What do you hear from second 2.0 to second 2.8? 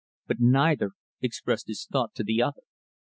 to the other.